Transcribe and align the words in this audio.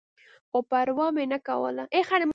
خو 0.49 0.59
پروا 0.69 1.07
مې 1.15 1.25
نه 1.33 1.39
کوله. 1.47 1.83